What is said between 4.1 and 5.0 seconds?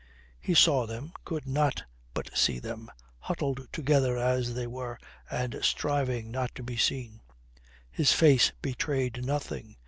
as they were